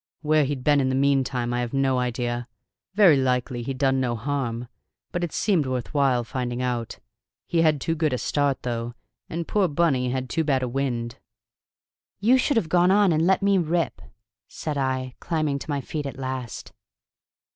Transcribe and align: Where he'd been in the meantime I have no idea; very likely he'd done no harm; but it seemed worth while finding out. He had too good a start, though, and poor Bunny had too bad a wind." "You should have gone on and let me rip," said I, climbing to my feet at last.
Where 0.23 0.45
he'd 0.45 0.63
been 0.63 0.81
in 0.81 0.89
the 0.89 0.95
meantime 0.95 1.53
I 1.53 1.59
have 1.59 1.73
no 1.75 1.99
idea; 1.99 2.47
very 2.95 3.17
likely 3.17 3.61
he'd 3.61 3.77
done 3.77 4.01
no 4.01 4.15
harm; 4.15 4.67
but 5.11 5.23
it 5.23 5.31
seemed 5.31 5.67
worth 5.67 5.93
while 5.93 6.23
finding 6.23 6.59
out. 6.59 6.97
He 7.45 7.61
had 7.61 7.79
too 7.79 7.93
good 7.93 8.11
a 8.11 8.17
start, 8.17 8.63
though, 8.63 8.95
and 9.29 9.47
poor 9.47 9.67
Bunny 9.67 10.09
had 10.09 10.27
too 10.27 10.43
bad 10.43 10.63
a 10.63 10.67
wind." 10.67 11.19
"You 12.19 12.39
should 12.39 12.57
have 12.57 12.67
gone 12.67 12.89
on 12.89 13.11
and 13.11 13.27
let 13.27 13.43
me 13.43 13.59
rip," 13.59 14.01
said 14.47 14.75
I, 14.75 15.13
climbing 15.19 15.59
to 15.59 15.69
my 15.69 15.81
feet 15.81 16.07
at 16.07 16.17
last. 16.17 16.73